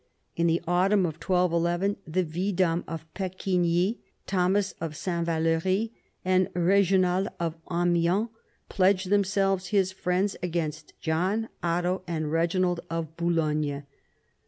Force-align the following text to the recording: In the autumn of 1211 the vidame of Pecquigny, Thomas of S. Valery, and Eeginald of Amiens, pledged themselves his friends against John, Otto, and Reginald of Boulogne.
In 0.35 0.47
the 0.47 0.63
autumn 0.67 1.05
of 1.05 1.17
1211 1.21 1.97
the 2.07 2.23
vidame 2.23 2.83
of 2.87 3.05
Pecquigny, 3.13 3.99
Thomas 4.25 4.71
of 4.81 4.93
S. 4.93 5.05
Valery, 5.23 5.93
and 6.25 6.47
Eeginald 6.55 7.27
of 7.39 7.53
Amiens, 7.71 8.29
pledged 8.67 9.11
themselves 9.11 9.67
his 9.67 9.91
friends 9.91 10.35
against 10.41 10.99
John, 11.01 11.49
Otto, 11.61 12.01
and 12.07 12.31
Reginald 12.31 12.79
of 12.89 13.15
Boulogne. 13.15 13.83